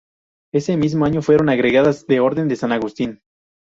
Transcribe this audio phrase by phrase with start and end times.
[0.51, 3.21] Ese mismo año fueron agregadas de Orden de San Agustín.